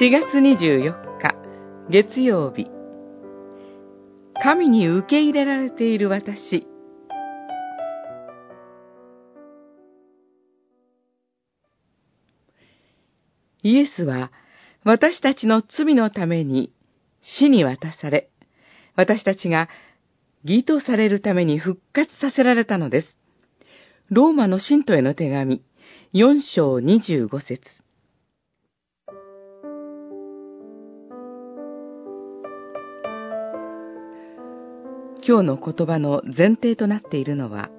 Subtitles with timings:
[0.00, 1.36] 4月24日、
[1.90, 2.66] 月曜日。
[4.42, 6.66] 神に受け入れられている私。
[13.62, 14.32] イエスは
[14.82, 16.72] 私たちの罪のために
[17.20, 18.30] 死に渡され、
[18.96, 19.68] 私たちが
[20.42, 23.18] 義とされるために復活させられたのです。
[24.08, 25.62] ローマの信徒への手紙、
[26.14, 27.82] 4章25節
[35.24, 37.70] 今日の言葉の前提となっているのは、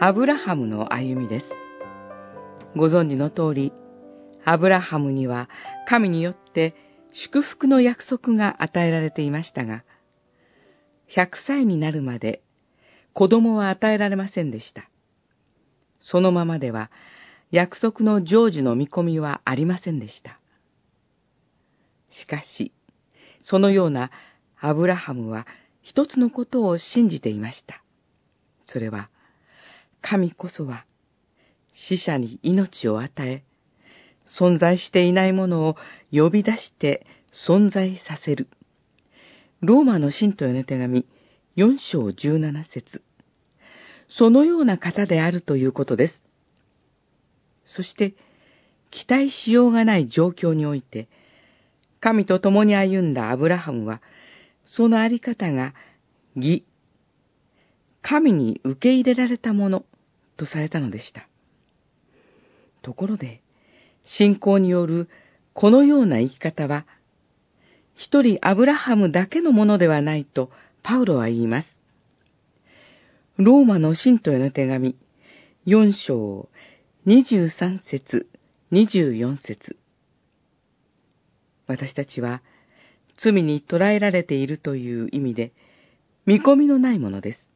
[0.00, 1.46] アブラハムの歩みです。
[2.74, 3.74] ご存知の通り、
[4.46, 5.50] アブラハムには
[5.86, 6.74] 神によって
[7.12, 9.84] 祝福の約束が与えられていましたが、
[11.14, 12.42] 100歳になるまで
[13.12, 14.88] 子供は与えられませんでした。
[16.00, 16.90] そのままでは
[17.50, 20.40] 約束の成就の見込みはありませんでした。
[22.08, 22.72] しかし、
[23.42, 24.10] そのような
[24.58, 25.46] アブラハムは
[25.82, 27.82] 一つのことを信じていました。
[28.64, 29.10] それは、
[30.02, 30.84] 神こそは
[31.72, 33.42] 死者に命を与え、
[34.26, 35.76] 存在していないものを
[36.12, 37.06] 呼び出して
[37.46, 38.48] 存在させる。
[39.60, 41.06] ローマの信徒への手紙
[41.56, 43.02] 4章17節
[44.08, 46.24] そのような方であるということです。
[47.66, 48.14] そして、
[48.90, 51.08] 期待しようがない状況において、
[52.00, 54.00] 神と共に歩んだアブラハムは、
[54.70, 55.74] そのあり方が
[56.36, 56.64] 義、
[58.02, 59.84] 神に受け入れられたもの
[60.36, 61.28] とされたのでした。
[62.82, 63.42] ところで、
[64.04, 65.08] 信仰による
[65.54, 66.86] このような生き方は、
[67.94, 70.50] 一人アブラハムだけのものではないと
[70.82, 71.68] パウロは言います。
[73.36, 74.96] ローマの信徒への手紙、
[75.66, 76.48] 4章、
[77.06, 78.28] 23節、
[78.72, 79.76] 24節
[81.66, 82.42] 私たちは
[83.22, 85.52] 罪に捕らえられているという意味で、
[86.26, 87.50] 見込みのないものです。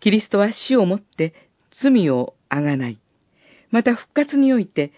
[0.00, 1.32] キリストは死をもって
[1.70, 2.98] 罪をあがない。
[3.70, 4.92] また復活において、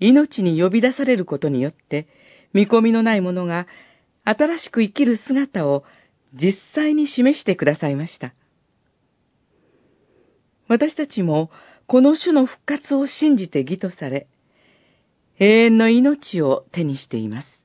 [0.00, 2.06] 命に呼び出されることによって、
[2.52, 3.66] 見込みのない者が
[4.24, 5.84] 新しく生きる姿を
[6.34, 8.34] 実際に示してくださいました。
[10.68, 11.50] 私たちも
[11.86, 14.28] この種の復活を信じて義とされ、
[15.38, 17.57] 永遠の命を手にしています。